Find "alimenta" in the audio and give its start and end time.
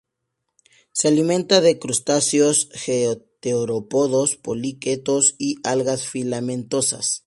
1.09-1.61